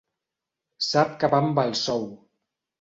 Sap 0.87 1.13
que 1.25 1.31
va 1.35 1.43
amb 1.45 1.63
el 1.67 1.79
sou. 1.85 2.13